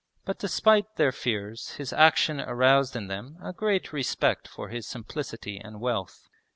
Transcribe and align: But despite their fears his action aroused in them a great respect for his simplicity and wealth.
But 0.25 0.39
despite 0.39 0.95
their 0.95 1.11
fears 1.11 1.73
his 1.73 1.93
action 1.93 2.41
aroused 2.41 2.95
in 2.95 3.05
them 3.05 3.37
a 3.39 3.53
great 3.53 3.93
respect 3.93 4.47
for 4.47 4.69
his 4.69 4.87
simplicity 4.87 5.59
and 5.63 5.79
wealth. 5.79 6.27